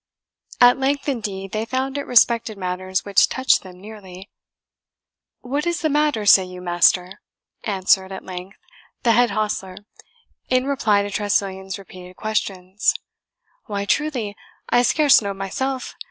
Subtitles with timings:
[0.59, 4.31] At length, indeed, they found it respected matters which touched them nearly.
[5.41, 7.21] "What is the matter, say you, master?"
[7.65, 8.57] answered, at length,
[9.03, 9.77] the head hostler,
[10.49, 12.95] in reply to Tressilian's repeated questions.
[13.67, 14.35] "Why, truly,
[14.71, 15.93] I scarce know myself.